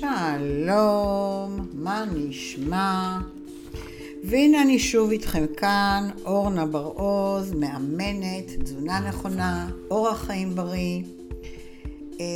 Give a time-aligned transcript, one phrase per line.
[0.00, 3.18] שלום, מה נשמע?
[4.24, 11.02] והנה אני שוב איתכם כאן, אורנה בר-עוז, מאמנת, תזונה נכונה, אורח חיים בריא.
[12.20, 12.26] אה,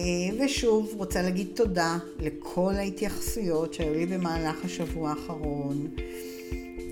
[0.41, 5.89] ושוב, רוצה להגיד תודה לכל ההתייחסויות שהיו לי במהלך השבוע האחרון.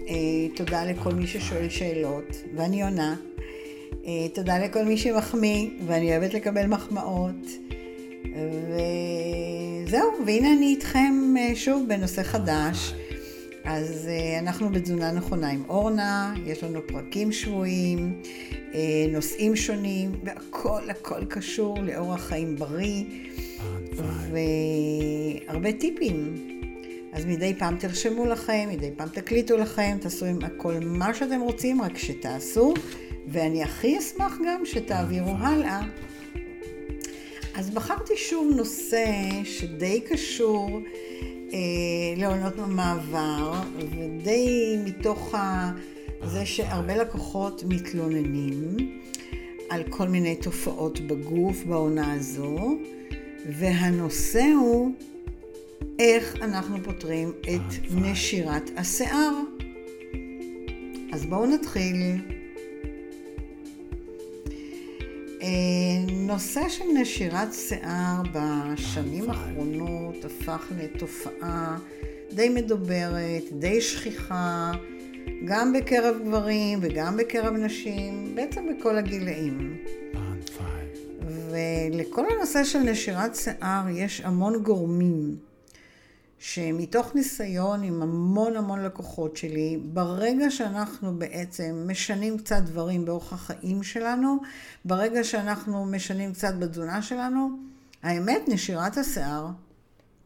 [0.09, 0.15] אה,
[0.57, 3.17] תודה לכל מי ששואל שאלות, ואני עונה.
[4.07, 7.47] אה, תודה לכל מי שמחמיא, ואני אוהבת לקבל מחמאות.
[9.89, 12.95] וזהו, והנה אני איתכם אה, שוב בנושא חדש.
[13.65, 18.23] אז אה, אנחנו בתזונה נכונה עם אורנה, יש לנו פרקים שבועיים,
[18.75, 23.05] אה, נושאים שונים, והכל הכל קשור לאורח חיים בריא,
[25.47, 26.49] והרבה טיפים.
[27.13, 31.83] אז מדי פעם תרשמו לכם, מדי פעם תקליטו לכם, תעשו עם הכל מה שאתם רוצים,
[31.83, 32.75] רק שתעשו,
[33.29, 35.81] ואני הכי אשמח גם שתעבירו הלאה.
[37.59, 39.07] אז בחרתי שוב נושא
[39.45, 40.81] שדי קשור
[41.53, 41.59] אה,
[42.17, 45.73] לעונות במעבר, ודי מתוך ה...
[46.25, 48.77] זה שהרבה לקוחות מתלוננים
[49.71, 52.77] על כל מיני תופעות בגוף בעונה הזו,
[53.59, 54.93] והנושא הוא
[55.99, 59.35] איך אנחנו פותרים את נשירת השיער.
[61.13, 62.38] אז בואו נתחיל.
[66.09, 71.79] נושא של נשירת שיער בשנים האחרונות הפך לתופעה
[72.33, 74.73] די מדוברת, די שכיחה,
[75.45, 79.77] גם בקרב גברים וגם בקרב נשים, בעצם בכל הגילאים.
[81.51, 85.37] ולכל הנושא של נשירת שיער יש המון גורמים.
[86.39, 93.83] שמתוך ניסיון עם המון המון לקוחות שלי, ברגע שאנחנו בעצם משנים קצת דברים באורח החיים
[93.83, 94.39] שלנו,
[94.85, 97.51] ברגע שאנחנו משנים קצת בתזונה שלנו,
[98.03, 99.47] האמת, נשירת השיער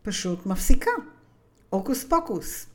[0.02, 0.90] פשוט מפסיקה.
[1.70, 2.66] הוקוס פוקוס.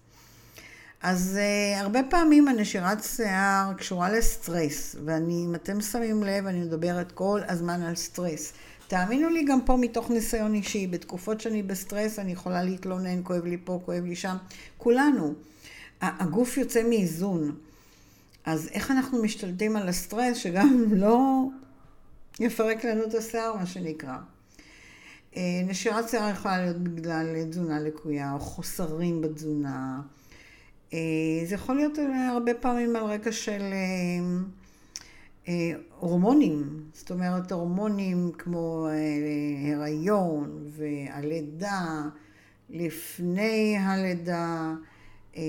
[1.01, 7.12] אז אה, הרבה פעמים הנשירת שיער קשורה לסטרס, ואני, אם אתם שמים לב, אני מדברת
[7.12, 8.53] כל הזמן על סטרס.
[8.88, 13.58] תאמינו לי גם פה מתוך ניסיון אישי, בתקופות שאני בסטרס אני יכולה להתלונן, כואב לי
[13.64, 14.36] פה, כואב לי שם,
[14.78, 15.34] כולנו.
[16.02, 17.56] הגוף יוצא מאיזון.
[18.46, 21.44] אז איך אנחנו משתלטים על הסטרס שגם לא
[22.40, 24.18] יפרק לנו את השיער, מה שנקרא.
[25.38, 30.02] אה, נשירת שיער יכולה להיות בגלל תזונה לקויה או חוסרים בתזונה.
[30.94, 31.00] אה,
[31.46, 31.98] זה יכול להיות
[32.30, 34.44] הרבה פעמים על רקע של אה,
[36.00, 42.02] הורמונים, זאת אומרת הורמונים כמו אה, הריון והלידה,
[42.69, 44.74] לפני הלידה,
[45.38, 45.41] אה,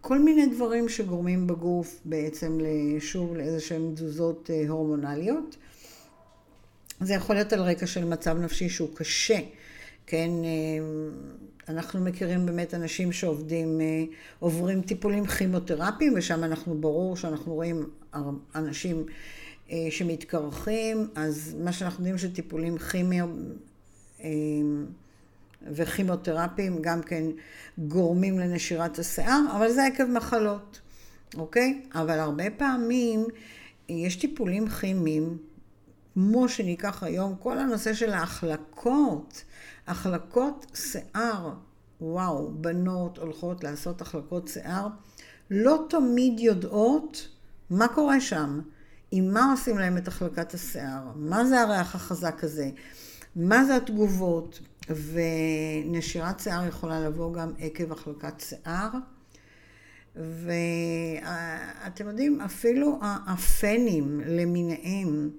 [0.00, 2.58] כל מיני דברים שגורמים בגוף בעצם
[2.98, 5.56] שוב לאיזה שהן תזוזות הורמונליות.
[7.00, 9.38] זה יכול להיות על רקע של מצב נפשי שהוא קשה,
[10.06, 10.30] כן,
[11.68, 14.04] אנחנו מכירים באמת אנשים שעובדים, אה,
[14.38, 17.88] עוברים טיפולים כימותרפיים, ושם אנחנו, ברור שאנחנו רואים
[18.54, 19.04] אנשים
[19.70, 23.52] אה, שמתקרחים, אז מה שאנחנו יודעים שטיפולים כימיים
[24.24, 24.30] אה,
[25.72, 27.24] וכימותרפיים גם כן
[27.78, 30.80] גורמים לנשירת השיער, אבל זה עקב מחלות,
[31.36, 31.82] אוקיי?
[31.94, 33.24] אבל הרבה פעמים
[33.88, 35.38] יש טיפולים כימיים,
[36.14, 39.44] כמו שניקח היום, כל הנושא של ההחלקות.
[39.86, 41.52] החלקות שיער,
[42.00, 44.88] וואו, בנות הולכות לעשות החלקות שיער,
[45.50, 47.28] לא תמיד יודעות
[47.70, 48.60] מה קורה שם,
[49.10, 52.70] עם מה עושים להם את החלקת השיער, מה זה הריח החזק הזה,
[53.36, 58.90] מה זה התגובות, ונשירת שיער יכולה לבוא גם עקב החלקת שיער.
[60.16, 65.30] ואתם יודעים, אפילו הפנים למיניהם,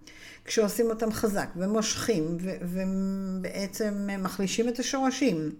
[0.45, 5.51] כשעושים אותם חזק ומושכים ובעצם מחלישים את השורשים.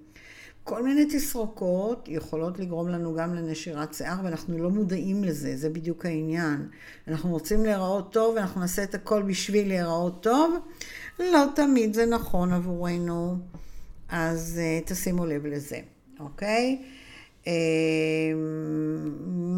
[0.64, 6.06] כל מיני תסרוקות יכולות לגרום לנו גם לנשירת שיער, ואנחנו לא מודעים לזה, זה בדיוק
[6.06, 6.68] העניין.
[7.08, 10.56] אנחנו רוצים להיראות טוב, ואנחנו נעשה את הכל בשביל להיראות טוב.
[11.20, 13.38] לא תמיד זה נכון עבורנו,
[14.10, 15.80] אז uh, תשימו לב לזה,
[16.20, 16.82] אוקיי?
[17.48, 17.54] אמ,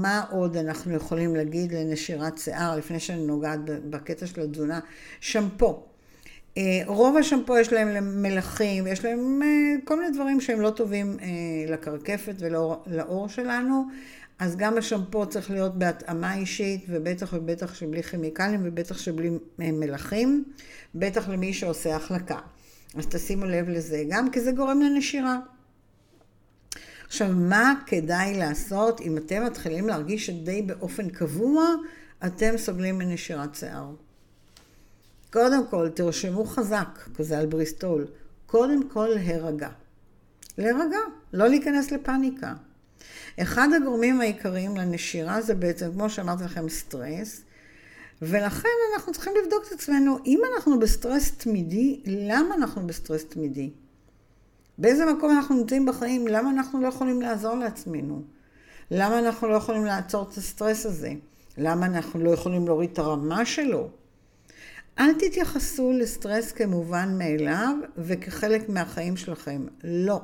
[0.01, 4.79] מה עוד אנחנו יכולים להגיד לנשירת שיער, לפני שאני נוגעת בקטע של התזונה?
[5.19, 5.83] שמפו.
[6.57, 9.47] אה, רוב השמפו יש להם מלחים, יש להם אה,
[9.83, 11.27] כל מיני דברים שהם לא טובים אה,
[11.67, 13.83] לקרקפת ולעור שלנו,
[14.39, 19.29] אז גם השמפו צריך להיות בהתאמה אישית, ובטח ובטח שבלי כימיקלים, ובטח שבלי
[19.59, 20.43] מלחים,
[20.95, 22.39] בטח למי שעושה החלקה.
[22.95, 25.37] אז תשימו לב לזה גם, כי זה גורם לנשירה.
[27.07, 31.65] עכשיו, מה כדאי לעשות אם אתם מתחילים להרגיש שדי באופן קבוע
[32.25, 33.91] אתם סובלים מנשירת שיער?
[35.33, 38.07] קודם כל, תרשמו חזק, כזה על בריסטול.
[38.45, 39.69] קודם כל, הרגע.
[40.57, 40.99] להירגע,
[41.33, 42.53] לא להיכנס לפאניקה.
[43.41, 47.41] אחד הגורמים העיקריים לנשירה זה בעצם, כמו שאמרתי לכם, סטרס,
[48.21, 53.71] ולכן אנחנו צריכים לבדוק את עצמנו, אם אנחנו בסטרס תמידי, למה אנחנו בסטרס תמידי?
[54.77, 56.27] באיזה מקום אנחנו נמצאים בחיים?
[56.27, 58.21] למה אנחנו לא יכולים לעזור לעצמנו?
[58.91, 61.13] למה אנחנו לא יכולים לעצור את הסטרס הזה?
[61.57, 63.89] למה אנחנו לא יכולים להוריד את הרמה שלו?
[64.99, 69.65] אל תתייחסו לסטרס כמובן מאליו וכחלק מהחיים שלכם.
[69.83, 70.21] לא.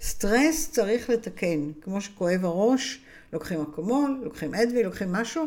[0.00, 1.70] סטרס צריך לתקן.
[1.80, 3.00] כמו שכואב הראש,
[3.32, 5.46] לוקחים אקמול, לוקחים אדוויל, לוקחים משהו.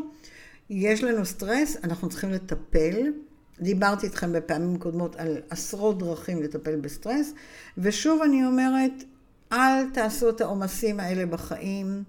[0.70, 3.12] יש לנו סטרס, אנחנו צריכים לטפל.
[3.60, 7.34] דיברתי איתכם בפעמים קודמות על עשרות דרכים לטפל בסטרס,
[7.78, 9.04] ושוב אני אומרת,
[9.52, 12.04] אל תעשו את העומסים האלה בחיים.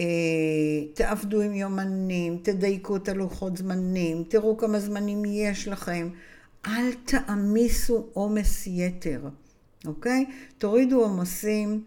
[0.00, 0.04] אה,
[0.94, 6.08] תעבדו עם יומנים, תדייקו את הלוחות זמנים, תראו כמה זמנים יש לכם.
[6.66, 9.20] אל תעמיסו עומס יתר,
[9.86, 10.24] אוקיי?
[10.58, 11.82] תורידו עומסים,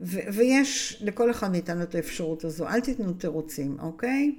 [0.00, 2.68] ויש לכל אחד מאיתנו את האפשרות הזו.
[2.68, 4.34] אל תיתנו תירוצים, אוקיי?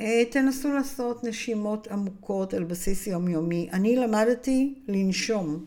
[0.00, 3.68] אה, תנסו לעשות נשימות עמוקות על בסיס יומיומי.
[3.72, 5.64] אני למדתי לנשום,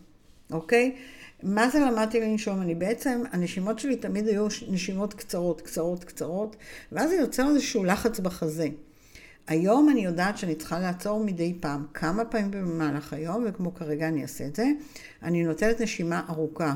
[0.51, 0.95] אוקיי?
[1.43, 2.61] מה זה למדתי לנשום?
[2.61, 6.55] אני בעצם, הנשימות שלי תמיד היו נשימות קצרות, קצרות, קצרות,
[6.91, 8.67] ואז זה יוצר איזשהו לחץ בחזה.
[9.47, 14.21] היום אני יודעת שאני צריכה לעצור מדי פעם, כמה פעמים במהלך היום, וכמו כרגע אני
[14.21, 14.65] אעשה את זה,
[15.23, 16.73] אני נוטלת נשימה ארוכה.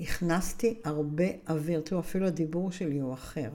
[0.00, 3.50] הכנסתי הרבה אוויר, תראו, אפילו הדיבור שלי הוא אחר.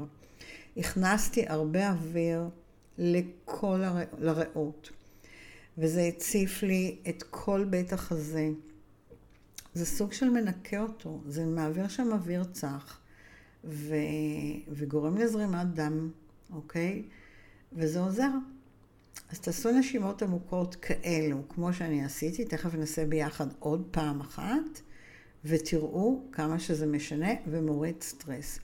[0.77, 2.49] הכנסתי הרבה אוויר
[2.97, 3.81] לכל
[4.21, 4.89] הריאות,
[5.77, 8.49] וזה הציף לי את כל בית החזה.
[9.73, 12.99] זה סוג של מנקה אותו, זה מעביר שם אוויר צח,
[13.63, 13.95] ו...
[14.67, 16.11] וגורם לזרימת דם,
[16.53, 17.03] אוקיי?
[17.73, 18.29] וזה עוזר.
[19.29, 24.81] אז תעשו נשימות עמוקות כאלו, כמו שאני עשיתי, תכף נעשה ביחד עוד פעם אחת,
[25.45, 28.59] ותראו כמה שזה משנה ומוריד סטרס.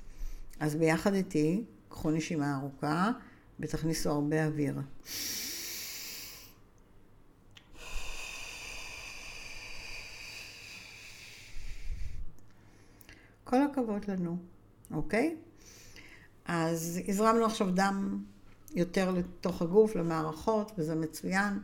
[0.59, 3.11] אז ביחד איתי, קחו נשימה ארוכה
[3.59, 4.75] ותכניסו הרבה אוויר.
[13.43, 14.37] כל הכבוד לנו,
[14.91, 15.35] אוקיי?
[16.45, 18.23] אז הזרמנו עכשיו דם
[18.75, 21.59] יותר לתוך הגוף, למערכות, וזה מצוין.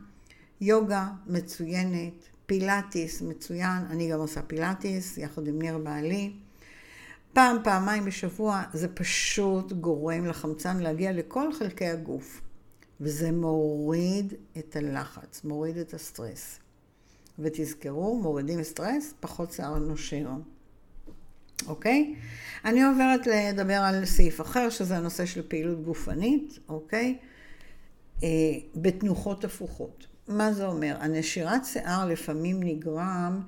[0.60, 6.32] יוגה מצוינת, פילאטיס מצוין, אני גם עושה פילאטיס יחד עם ניר בעלי.
[7.32, 12.40] פעם, פעמיים בשבוע, זה פשוט גורם לחמצן להגיע לכל חלקי הגוף.
[13.00, 16.58] וזה מוריד את הלחץ, מוריד את הסטרס.
[17.38, 20.28] ותזכרו, מורידים סטרס, פחות שיער נושר.
[21.66, 22.14] אוקיי?
[22.64, 27.18] אני עוברת לדבר על סעיף אחר, שזה הנושא של פעילות גופנית, אוקיי?
[28.22, 28.28] אה,
[28.74, 30.06] בתנוחות הפוכות.
[30.28, 30.96] מה זה אומר?
[31.00, 33.40] הנשירת שיער לפעמים נגרם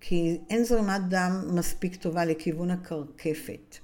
[0.00, 3.76] כי אין זרימת דם מספיק טובה לכיוון הקרקפת.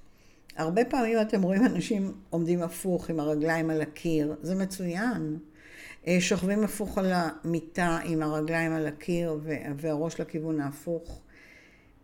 [0.57, 5.39] הרבה פעמים אתם רואים אנשים עומדים הפוך עם הרגליים על הקיר, זה מצוין.
[6.07, 9.41] אה, שוכבים הפוך על המיטה עם הרגליים על הקיר
[9.77, 11.21] והראש לכיוון ההפוך.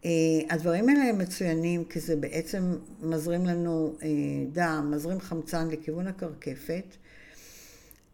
[0.05, 0.11] אה,
[0.51, 4.09] הדברים האלה הם מצוינים כי זה בעצם מזרים לנו אה,
[4.53, 6.97] דם, מזרים חמצן לכיוון הקרקפת.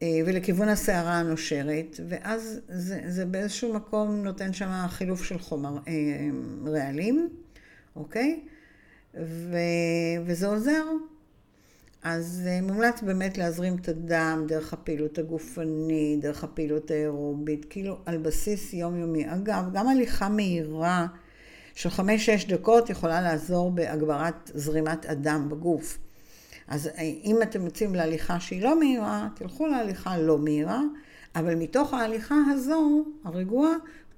[0.03, 5.93] אה, ולכיוון הסערה הנושרת, ואז זה, זה באיזשהו מקום נותן שם חילוף של חומר אה,
[6.67, 7.29] רעלים,
[7.97, 8.41] אוקיי?
[9.15, 9.57] ו,
[10.27, 10.85] וזה עוזר.
[12.03, 18.19] אז אה, מומלץ באמת להזרים את הדם דרך הפעילות הגופנית, דרך הפעילות האירובית, כאילו על
[18.19, 19.35] בסיס יומיומי.
[19.35, 21.07] אגב, גם הליכה מהירה
[21.75, 25.99] של חמש-שש דקות יכולה לעזור בהגברת זרימת הדם בגוף.
[26.71, 30.81] אז אה, אם אתם יוצאים להליכה שהיא לא מהירה, תלכו להליכה לא מהירה,
[31.37, 33.73] אבל מתוך ההליכה הזו, הרגועה,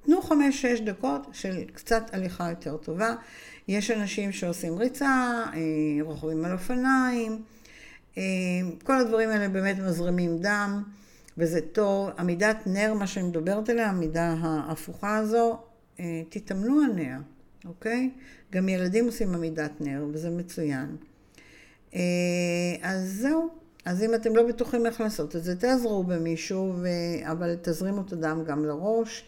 [0.05, 3.15] תנו חמש-שש דקות של קצת הליכה יותר טובה.
[3.69, 5.61] יש אנשים שעושים ריצה, אה,
[6.03, 7.43] רוכבים על אופניים,
[8.19, 8.23] אה,
[8.85, 10.83] כל הדברים האלה באמת מזרימים דם,
[11.39, 12.11] וזה טוב.
[12.19, 15.59] עמידת נר, מה שאני מדברת עליה, העמידה ההפוכה הזו,
[16.29, 17.19] תתאמנו עליה,
[17.65, 18.11] אוקיי?
[18.53, 20.97] גם ילדים עושים עמידת נר, וזה מצוין.
[21.95, 22.01] אה,
[22.83, 23.49] אז זהו.
[23.85, 26.89] אז אם אתם לא בטוחים איך לעשות את זה, תעזרו במישהו, ו...
[27.31, 29.25] אבל תזרימו את הדם גם לראש.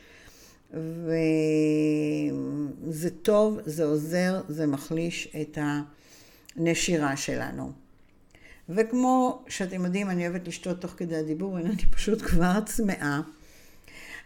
[2.87, 5.59] וזה טוב, זה עוזר, זה מחליש את
[6.57, 7.73] הנשירה שלנו.
[8.69, 13.21] וכמו שאתם יודעים, אני אוהבת לשתות תוך כדי הדיבור, הנה אני פשוט כבר צמאה.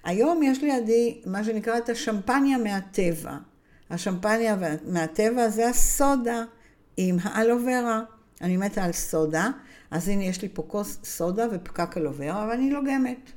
[0.04, 3.36] היום יש לידי מה שנקרא את השמפניה מהטבע.
[3.90, 6.44] השמפניה מהטבע זה הסודה
[6.96, 8.02] עם האלוברה.
[8.40, 9.50] אני מתה על סודה,
[9.90, 13.30] אז הנה, יש לי פה כוס סודה ופקק אלוברה, ואני לוגמת.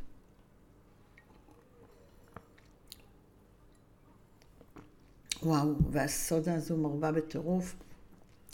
[5.43, 7.75] וואו, והסודה הזו מרבה בטירוף.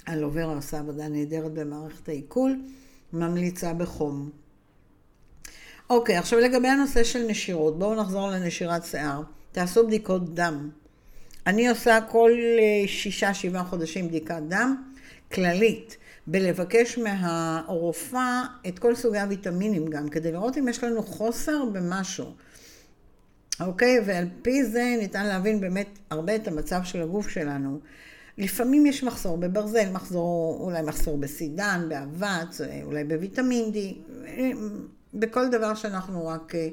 [0.10, 2.62] אלוברה עושה עבודה נהדרת במערכת העיכול,
[3.14, 4.30] ממליצה בחום.
[5.90, 9.22] אוקיי, עכשיו לגבי הנושא של נשירות, בואו נחזור לנשירת שיער.
[9.52, 10.70] תעשו בדיקות דם.
[11.48, 14.84] אני עושה כל אה, שישה, שבעה חודשים בדיקת דם
[15.32, 22.34] כללית, בלבקש מהרופאה את כל סוגי הוויטמינים גם, כדי לראות אם יש לנו חוסר במשהו.
[23.60, 24.00] אוקיי?
[24.06, 27.80] ועל פי זה ניתן להבין באמת הרבה את המצב של הגוף שלנו.
[28.38, 33.78] לפעמים יש מחסור בברזל, מחסור, אולי מחסור בסידן, באבץ, אולי בוויטמין D,
[35.14, 36.68] בכל דבר שאנחנו רק אה,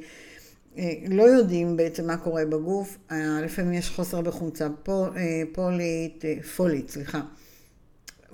[0.78, 2.98] אה, לא יודעים בעצם מה קורה בגוף.
[3.10, 4.68] אה, לפעמים יש חוסר בחומצה
[5.52, 6.24] פולית,
[6.56, 7.20] פולית, סליחה.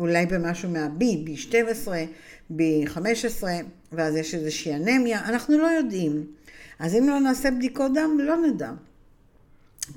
[0.01, 1.89] אולי במשהו מה-B, B12,
[2.57, 3.45] B15,
[3.93, 6.27] ואז יש איזושהי אנמיה, אנחנו לא יודעים.
[6.79, 8.71] אז אם לא נעשה בדיקות דם, לא נדע.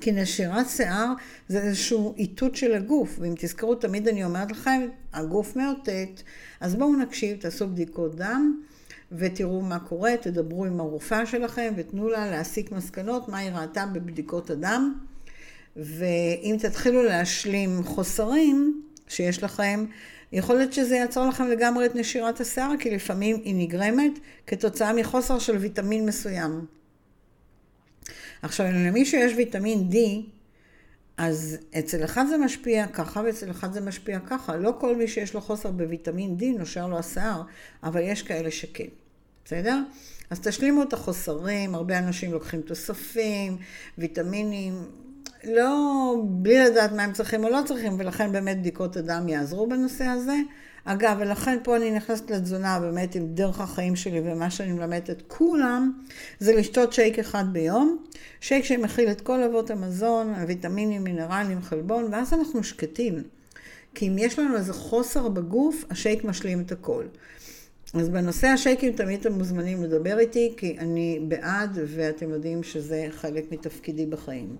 [0.00, 1.12] כי נשירת שיער
[1.48, 6.22] זה איזשהו איתות של הגוף, ואם תזכרו, תמיד אני אומרת לכם, הגוף מאותת,
[6.60, 8.60] אז בואו נקשיב, תעשו בדיקות דם,
[9.12, 14.50] ותראו מה קורה, תדברו עם הרופאה שלכם, ותנו לה להסיק מסקנות, מה היא ראתה בבדיקות
[14.50, 14.94] הדם,
[15.76, 19.84] ואם תתחילו להשלים חוסרים שיש לכם,
[20.32, 24.12] יכול להיות שזה יעצור לכם לגמרי את נשירת השיער, כי לפעמים היא נגרמת
[24.46, 26.66] כתוצאה מחוסר של ויטמין מסוים.
[28.42, 29.96] עכשיו, למי שיש ויטמין D,
[31.16, 34.56] אז אצל אחד זה משפיע ככה ואצל אחד זה משפיע ככה.
[34.56, 37.42] לא כל מי שיש לו חוסר בוויטמין D נושר לו השיער,
[37.82, 38.88] אבל יש כאלה שכן.
[39.44, 39.82] בסדר?
[40.30, 43.56] אז תשלימו את החוסרים, הרבה אנשים לוקחים תוספים,
[43.98, 44.74] ויטמינים,
[45.46, 50.04] לא, בלי לדעת מה הם צריכים או לא צריכים, ולכן באמת בדיקות הדם יעזרו בנושא
[50.04, 50.36] הזה.
[50.84, 55.22] אגב, ולכן פה אני נכנסת לתזונה באמת עם דרך החיים שלי ומה שאני מלמדת את
[55.28, 55.92] כולם,
[56.40, 58.04] זה לשתות שייק אחד ביום,
[58.40, 63.22] שייק שמכיל את כל אבות המזון, הוויטמינים, מינרלים, חלבון, ואז אנחנו שקטים.
[63.94, 67.04] כי אם יש לנו איזה חוסר בגוף, השייק משלים את הכל.
[67.94, 73.52] אז בנושא השייקים תמיד אתם מוזמנים לדבר איתי, כי אני בעד, ואתם יודעים שזה חלק
[73.52, 74.56] מתפקידי בחיים.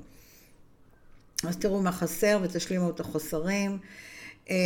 [1.43, 3.79] אז תראו מה חסר ותשלימו את החוסרים.
[4.51, 4.57] אה,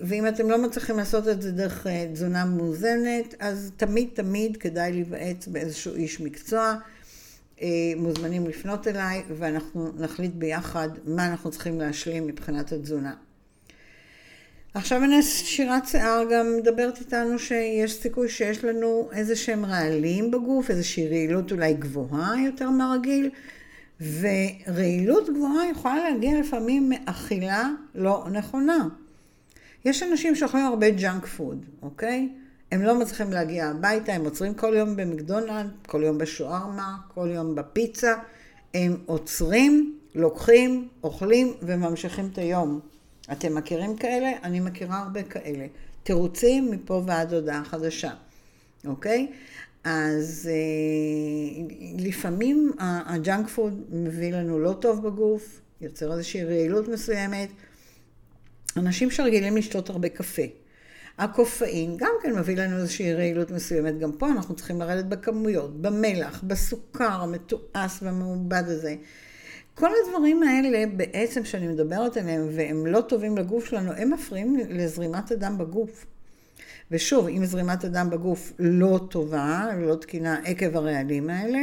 [0.00, 4.92] ואם אתם לא מצליחים לעשות את זה דרך אה, תזונה מאוזנת, אז תמיד תמיד כדאי
[4.92, 6.74] להיוועץ באיזשהו איש מקצוע.
[7.62, 13.14] אה, מוזמנים לפנות אליי ואנחנו נחליט ביחד מה אנחנו צריכים להשלים מבחינת התזונה.
[14.74, 21.08] עכשיו שירת שיער גם מדברת איתנו שיש סיכוי שיש לנו איזה שהם רעלים בגוף, איזושהי
[21.08, 23.30] רעילות אולי גבוהה יותר מהרגיל,
[24.00, 28.88] ורעילות גבוהה יכולה להגיע לפעמים מאכילה לא נכונה.
[29.84, 32.28] יש אנשים שאוכלים הרבה ג'אנק פוד, אוקיי?
[32.72, 37.54] הם לא מצליחים להגיע הביתה, הם עוצרים כל יום במקדונלד, כל יום בשוארמה, כל יום
[37.54, 38.14] בפיצה.
[38.74, 42.80] הם עוצרים, לוקחים, אוכלים וממשיכים את היום.
[43.32, 44.32] אתם מכירים כאלה?
[44.42, 45.66] אני מכירה הרבה כאלה.
[46.02, 48.10] תירוצים מפה ועד הודעה חדשה,
[48.86, 49.32] אוקיי?
[49.84, 51.62] אז אה,
[51.98, 57.48] לפעמים הג'אנק פוד מביא לנו לא טוב בגוף, יוצר איזושהי רעילות מסוימת.
[58.76, 60.42] אנשים שרגילים לשתות הרבה קפה.
[61.18, 63.98] הקופאין גם כן מביא לנו איזושהי רעילות מסוימת.
[63.98, 68.94] גם פה אנחנו צריכים לרדת בכמויות, במלח, בסוכר המתועש והמעובד הזה.
[69.74, 75.30] כל הדברים האלה בעצם שאני מדברת עליהם והם לא טובים לגוף שלנו, הם מפריעים לזרימת
[75.30, 76.06] הדם בגוף.
[76.90, 81.60] ושוב, אם זרימת הדם בגוף לא טובה, לא תקינה עקב הרעלים האלה,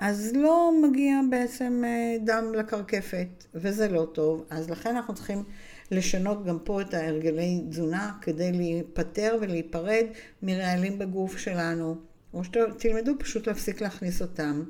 [0.00, 4.44] אז לא מגיע בעצם אה, דם לקרקפת, וזה לא טוב.
[4.50, 5.44] אז לכן אנחנו צריכים
[5.90, 10.04] לשנות גם פה את ההרגלי תזונה כדי להיפטר ולהיפרד
[10.42, 11.96] מרעלים בגוף שלנו.
[12.34, 14.62] או שתלמדו פשוט להפסיק להכניס אותם.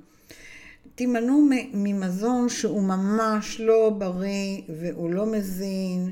[0.94, 6.10] תימנעו ממזון שהוא ממש לא בריא והוא לא מזין.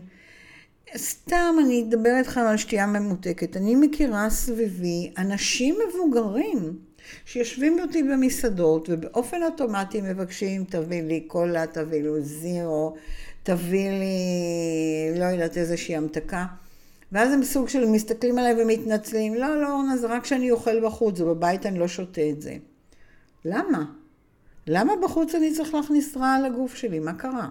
[0.97, 3.57] סתם אני אדבר איתכם על שתייה ממותקת.
[3.57, 6.79] אני מכירה סביבי אנשים מבוגרים
[7.25, 12.95] שיושבים אותי במסעדות ובאופן אוטומטי מבקשים תביא לי קולה, תביא לי זירו,
[13.43, 16.47] תביא לי לא יודעת איזושהי המתקה.
[17.13, 21.21] ואז הם סוג של מסתכלים עליי ומתנצלים, לא, לא, אורנה, זה רק כשאני אוכל בחוץ,
[21.21, 22.57] ובבית אני לא שותה את זה.
[23.45, 23.85] למה?
[24.67, 26.99] למה בחוץ אני צריך להכניס רע לגוף שלי?
[26.99, 27.49] מה קרה?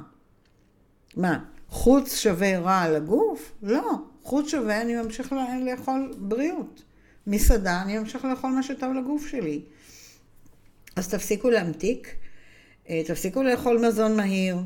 [1.16, 3.52] מה, חוץ שווה רע לגוף?
[3.64, 3.92] לא.
[4.24, 6.84] חוץ שווה אני ממשיך לאכול בריאות.
[7.28, 9.62] מסעדה אני ממשיך לאכול מה שטוב לגוף שלי.
[10.96, 12.16] אז תפסיקו להמתיק,
[12.90, 14.58] אה, תפסיקו לאכול מזון מהיר,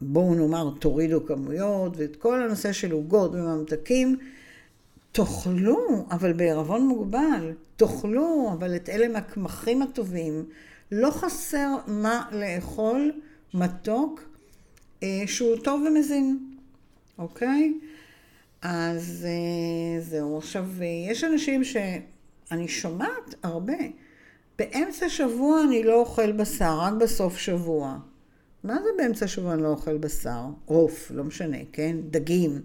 [0.00, 4.16] בואו נאמר תורידו כמויות, ואת כל הנושא של עוגות וממתקים,
[5.12, 7.52] תאכלו, אבל בערבון מוגבל.
[7.76, 10.44] תאכלו, אבל את אלה מהקמחים הטובים.
[10.92, 13.12] לא חסר מה לאכול
[13.54, 14.20] מתוק
[15.26, 16.38] שהוא טוב ומזין,
[17.18, 17.72] אוקיי?
[18.62, 20.38] אז אה, זהו.
[20.38, 23.78] עכשיו, אה, יש אנשים שאני שומעת הרבה.
[24.58, 27.98] באמצע שבוע אני לא אוכל בשר, רק בסוף שבוע.
[28.64, 30.42] מה זה באמצע שבוע אני לא אוכל בשר?
[30.64, 31.96] עוף, לא משנה, כן?
[32.10, 32.60] דגים.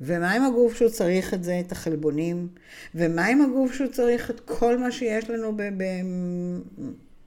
[0.00, 2.48] ומה עם הגוף שהוא צריך את זה, את החלבונים?
[2.94, 5.56] ומה עם הגוף שהוא צריך את כל מה שיש לנו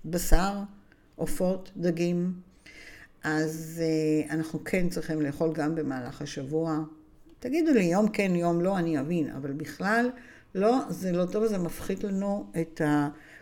[0.06, 0.54] בבשר,
[1.16, 2.47] עופות, דגים?
[3.28, 6.80] אז uh, אנחנו כן צריכים לאכול גם במהלך השבוע.
[7.40, 10.10] תגידו לי, יום כן, יום לא, אני אבין, אבל בכלל,
[10.56, 12.82] לא, זה לא טוב, זה מפחית לנו את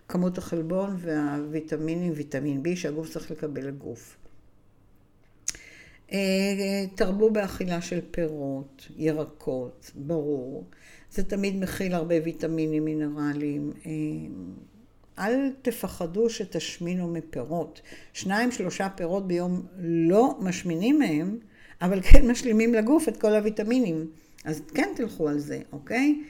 [0.08, 4.18] כמות החלבון והוויטמינים, ויטמין B שהגוף צריך לקבל לגוף.
[6.12, 10.65] אה, תרבו באכילה של פירות, ירקות, ברור.
[11.12, 13.72] זה תמיד מכיל הרבה ויטמינים מינרליים.
[15.19, 17.81] אל תפחדו שתשמינו מפירות.
[18.13, 21.38] שניים, שלושה פירות ביום לא משמינים מהם,
[21.81, 24.07] אבל כן משלימים לגוף את כל הוויטמינים.
[24.45, 26.24] אז כן תלכו על זה, אוקיי?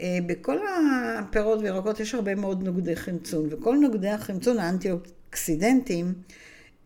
[0.00, 6.14] אה, בכל הפירות וירקות יש הרבה מאוד נוגדי חמצון, וכל נוגדי החמצון האנטי-אוקסידנטים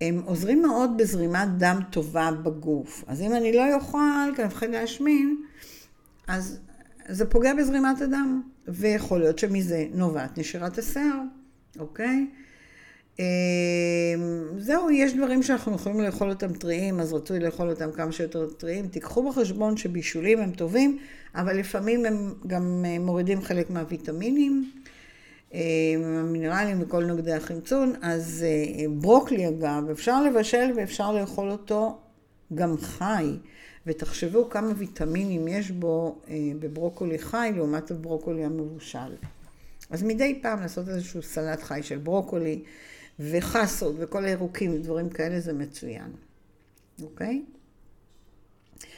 [0.00, 3.04] הם עוזרים מאוד בזרימת דם טובה בגוף.
[3.06, 3.98] אז אם אני לא אוכל,
[4.36, 5.42] כי אני מפחד להשמין,
[6.26, 6.58] אז
[7.08, 11.20] זה פוגע בזרימת הדם, ויכול להיות שמזה נובעת נשירת השיער,
[11.78, 12.26] אוקיי?
[13.18, 13.24] אמ,
[14.58, 18.88] זהו, יש דברים שאנחנו יכולים לאכול אותם טריים, אז רצוי לאכול אותם כמה שיותר טריים.
[18.88, 20.98] תיקחו בחשבון שבישולים הם טובים,
[21.34, 24.70] אבל לפעמים הם גם אה, מורידים חלק מהוויטמינים.
[26.04, 31.98] המינרלים וכל נוגדי החמצון, אז אה, ברוקלי אגב, אפשר לבשל ואפשר לאכול אותו
[32.54, 33.36] גם חי,
[33.88, 39.16] ותחשבו כמה ויטמינים יש בו אה, בברוקולי חי לעומת הברוקולי המבושל.
[39.90, 42.62] אז מדי פעם לעשות איזשהו סלט חי של ברוקולי
[43.20, 46.10] וחסות וכל הירוקים ודברים כאלה זה מצוין,
[47.02, 47.42] אוקיי?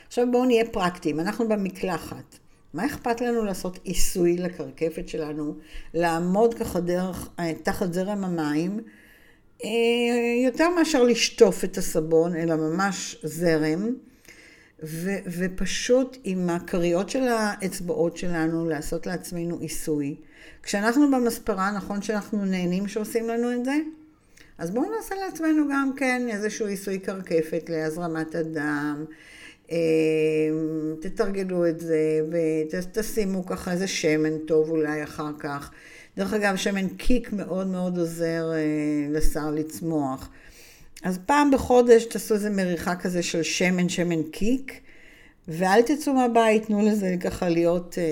[0.06, 2.38] עכשיו בואו נהיה פרקטיים, אנחנו במקלחת.
[2.74, 5.56] מה אכפת לנו לעשות עיסוי לקרקפת שלנו,
[5.94, 8.80] לעמוד ככה דרך, אה, תחת זרם המים,
[9.64, 9.70] אה,
[10.44, 13.94] יותר מאשר לשטוף את הסבון, אלא ממש זרם,
[14.82, 20.16] ו, ופשוט עם הכריות של האצבעות שלנו לעשות לעצמנו עיסוי.
[20.62, 23.74] כשאנחנו במספרה, נכון שאנחנו נהנים שעושים לנו את זה?
[24.58, 29.04] אז בואו נעשה לעצמנו גם כן איזשהו עיסוי קרקפת להזרמת הדם.
[29.70, 29.76] אמ,
[31.00, 32.20] תתרגלו את זה
[32.72, 35.70] ותשימו ככה איזה שמן טוב אולי אחר כך.
[36.16, 38.58] דרך אגב, שמן קיק מאוד מאוד עוזר אה,
[39.10, 40.28] לשר לצמוח.
[41.02, 44.80] אז פעם בחודש תעשו איזה מריחה כזה של שמן, שמן קיק,
[45.48, 48.04] ואל תצאו מהבית, תנו לזה ככה להיות אה,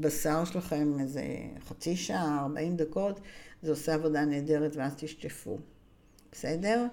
[0.00, 1.22] בשר שלכם איזה
[1.68, 3.20] חצי שעה, 40 דקות,
[3.62, 5.58] זה עושה עבודה נהדרת ואז תשטפו.
[6.32, 6.86] בסדר?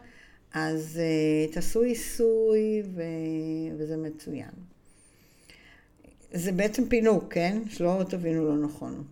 [0.53, 3.01] אז uh, תעשו עיסוי ו...
[3.77, 4.51] וזה מצוין.
[6.33, 7.61] זה בעצם פינוק, כן?
[7.69, 9.03] שלא תבינו לא נכון.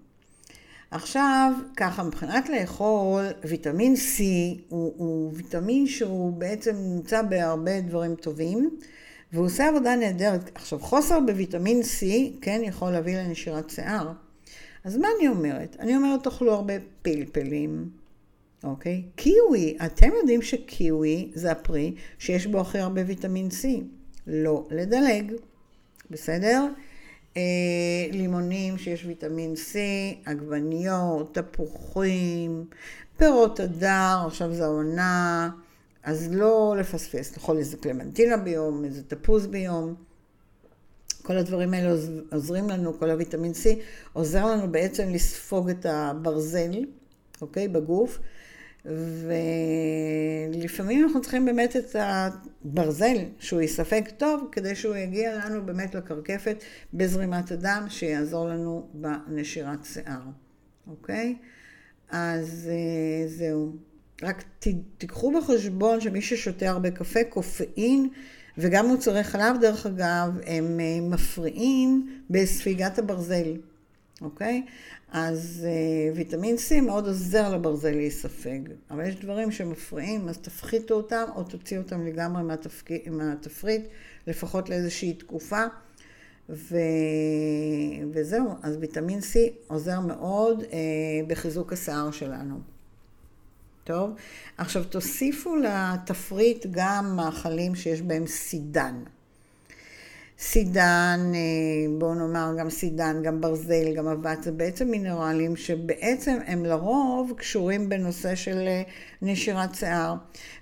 [0.91, 4.21] עכשיו, ככה, מבחינת לאכול, ויטמין C
[4.69, 8.69] הוא, הוא ויטמין שהוא בעצם נמצא בהרבה דברים טובים,
[9.34, 10.51] והוא עושה עבודה נהדרת.
[10.56, 12.06] עכשיו, חוסר בוויטמין C,
[12.41, 14.12] כן, יכול להביא לנשירת שיער.
[14.84, 15.75] אז מה אני אומרת?
[15.80, 17.89] אני אומרת, תאכלו הרבה פלפלים,
[18.63, 19.04] אוקיי?
[19.15, 23.67] קיווי, אתם יודעים שקיווי זה הפרי שיש בו הכי הרבה ויטמין C.
[24.27, 25.34] לא לדלג,
[26.10, 26.67] בסדר?
[27.38, 27.41] אה,
[28.12, 29.76] לימונים שיש ויטמין C,
[30.26, 32.65] עגבניות, תפוחים,
[33.17, 35.50] פירות הדר, עכשיו זה העונה,
[36.04, 39.96] אז לא לפספס, לאכול איזה קלמנטינה ביום, איזה תפוז ביום.
[41.22, 41.96] כל הדברים האלה
[42.32, 43.67] עוזרים לנו, כל הוויטמין C
[44.13, 46.72] עוזר לנו בעצם לספוג את הברזל,
[47.41, 48.20] אוקיי, בגוף.
[50.54, 56.63] ולפעמים אנחנו צריכים באמת את הברזל, שהוא יספק טוב, כדי שהוא יגיע לנו באמת לקרקפת
[56.94, 60.22] בזרימת הדם, שיעזור לנו בנשירת שיער,
[60.88, 61.36] אוקיי?
[62.10, 63.76] אז אה, זהו.
[64.24, 64.44] רק
[64.98, 68.10] תיקחו בחשבון שמי ששותה הרבה קפה, קופאין
[68.58, 73.54] וגם מוצרי חלב, דרך אגב, הם אה, מפריעים בספיגת הברזל,
[74.22, 74.65] אוקיי?
[75.12, 78.60] אז uh, ויטמין C מאוד עוזר לברזל להיספג,
[78.91, 82.89] אבל יש דברים שמפריעים, אז תפחיתו אותם או תוציאו אותם לגמרי מהתפק...
[83.12, 83.82] מהתפריט,
[84.28, 85.63] לפחות לאיזושהי תקופה,
[86.50, 86.78] ו...
[88.13, 90.65] וזהו, אז ויטמין C עוזר מאוד uh,
[91.28, 92.60] בחיזוק השיער שלנו.
[93.84, 94.12] טוב,
[94.58, 99.04] עכשיו תוסיפו לתפריט גם מאכלים שיש בהם סידן.
[100.41, 101.39] סידן, אה,
[101.99, 107.89] בואו נאמר גם סידן, גם ברזל, גם אבץ, זה בעצם מינרלים שבעצם הם לרוב קשורים
[107.89, 108.82] בנושא של אה,
[109.21, 110.15] נשירת שיער.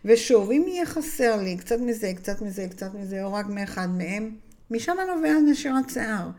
[0.06, 4.36] ושוב, אם יהיה חסר לי קצת מזה, קצת מזה, קצת מזה, או רק מאחד מהם,
[4.72, 6.30] משם נובע נשירת שיער.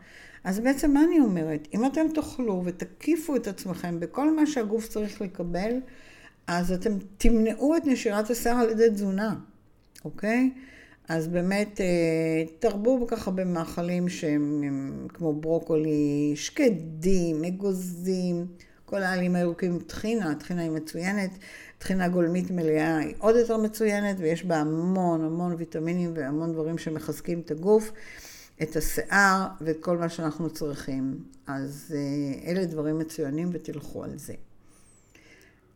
[0.43, 1.67] אז בעצם מה אני אומרת?
[1.73, 5.79] אם אתם תאכלו ותקיפו את עצמכם בכל מה שהגוף צריך לקבל,
[6.47, 9.35] אז אתם תמנעו את נשירת השיער על ידי תזונה,
[10.05, 10.51] אוקיי?
[11.07, 18.47] אז באמת, אה, תרבו ככה במאכלים שהם כמו ברוקולי, שקדים, אגוזים,
[18.85, 21.31] כל העלים הירוקים, טחינה, טחינה היא מצוינת,
[21.77, 27.39] טחינה גולמית מלאה היא עוד יותר מצוינת, ויש בה המון המון ויטמינים והמון דברים שמחזקים
[27.39, 27.91] את הגוף,
[28.61, 31.19] את השיער ואת כל מה שאנחנו צריכים.
[31.47, 34.33] אז אה, אלה דברים מצוינים ותלכו על זה.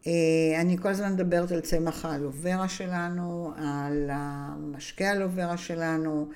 [0.07, 6.27] אה, אני כל הזמן מדברת על צמח האלוברה שלנו, על המשקה האלוברה שלנו,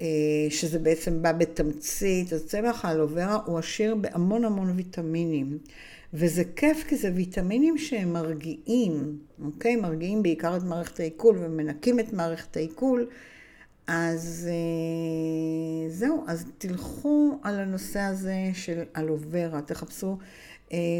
[0.00, 0.06] אה,
[0.50, 2.32] שזה בעצם בא בתמצית.
[2.32, 5.58] אז צמח האלוברה הוא עשיר בהמון המון ויטמינים.
[6.14, 9.76] וזה כיף כי זה ויטמינים שהם מרגיעים, אוקיי?
[9.76, 13.06] מרגיעים בעיקר את מערכת העיכול ומנקים את מערכת העיכול.
[13.86, 20.18] אז אה, זהו, אז תלכו על הנושא הזה של אלוברה, תחפשו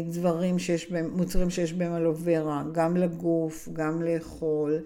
[0.09, 4.83] דברים שיש בהם, מוצרים שיש בהם אלוברה, גם לגוף, גם לאכול.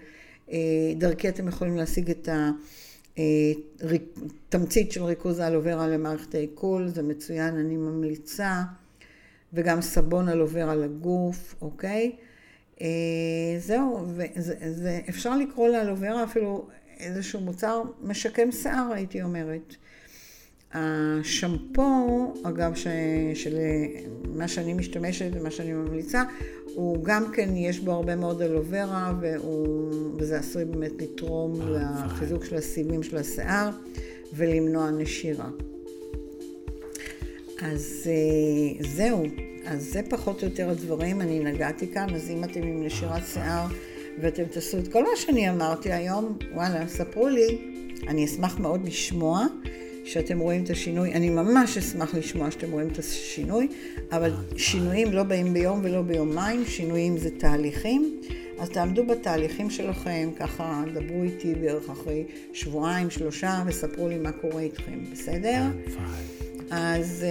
[0.51, 0.57] אה,
[0.97, 2.29] דרכי אתם יכולים להשיג את
[4.49, 8.61] התמצית אה, של ריכוז האלוברה למערכת העיכול, זה מצוין, אני ממליצה.
[9.53, 12.15] וגם סבון אלוברה לגוף, אוקיי?
[13.59, 14.05] זהו,
[14.83, 16.67] ואפשר לקרוא לאלוברה אפילו
[16.99, 19.75] איזשהו מוצר משקם שיער, הייתי אומרת.
[20.73, 22.87] השמפו, אגב, ש,
[23.33, 23.57] של
[24.35, 26.23] מה שאני משתמשת ומה שאני ממליצה,
[26.75, 32.45] הוא גם כן, יש בו הרבה מאוד אלוברה, והוא, וזה עשוי באמת לתרום אה, לחיזוק
[32.45, 33.69] של הסיבים של השיער
[34.33, 35.49] ולמנוע נשירה.
[37.61, 39.23] אז אה, זהו,
[39.65, 43.67] אז זה פחות או יותר הדברים, אני נגעתי כאן, אז אם אתם עם נשירת שיער
[44.21, 47.57] ואתם תעשו את כל מה שאני אמרתי היום, וואלה, ספרו לי,
[48.07, 49.45] אני אשמח מאוד לשמוע.
[50.03, 51.13] שאתם רואים את השינוי.
[51.13, 53.67] אני ממש אשמח לשמוע שאתם רואים את השינוי,
[54.11, 58.21] אבל שינויים לא באים ביום ולא ביומיים, שינויים זה תהליכים.
[58.59, 64.61] אז תעמדו בתהליכים שלכם, ככה דברו איתי בערך אחרי שבועיים, שלושה, וספרו לי מה קורה
[64.61, 65.61] איתכם, בסדר?
[66.71, 67.25] אז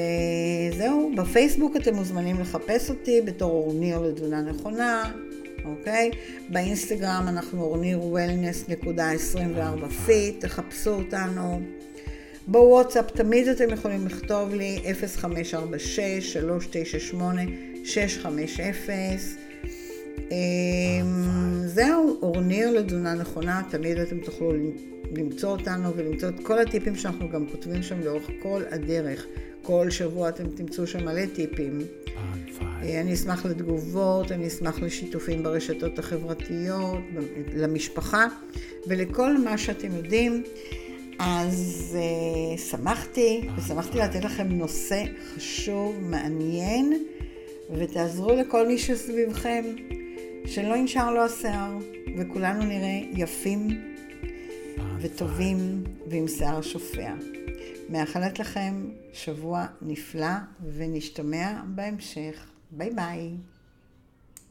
[0.73, 5.13] uh, זהו, בפייסבוק אתם מוזמנים לחפש אותי בתור אורניר לתזונה נכונה,
[5.65, 6.11] אוקיי?
[6.49, 11.61] באינסטגרם אנחנו אורניר wellness נקודה 24 fit, תחפשו אותנו.
[12.51, 14.83] בוואטסאפ תמיד אתם יכולים לכתוב לי
[17.85, 18.91] 0546-398-650.
[20.31, 20.37] אמ,
[21.67, 24.53] זהו, אורניר לתזונה נכונה, תמיד אתם תוכלו
[25.17, 29.27] למצוא אותנו ולמצוא את כל הטיפים שאנחנו גם כותבים שם לאורך כל הדרך.
[29.63, 31.79] כל שבוע אתם תמצאו שם מלא טיפים.
[32.63, 36.99] אה, אני אשמח לתגובות, אני אשמח לשיתופים ברשתות החברתיות,
[37.57, 38.27] למשפחה
[38.87, 40.43] ולכל מה שאתם יודעים.
[41.23, 45.05] אז uh, שמחתי, ושמחתי לתת לכם נושא
[45.37, 47.05] חשוב, מעניין,
[47.79, 49.65] ותעזרו לכל מי שסביבכם,
[50.47, 51.79] שלא ינשר לו השיער,
[52.19, 53.69] וכולנו נראה יפים
[55.01, 57.13] וטובים ועם שיער שופע.
[57.89, 60.37] מאחלת לכם שבוע נפלא,
[60.75, 62.51] ונשתמע בהמשך.
[62.71, 63.31] ביי ביי.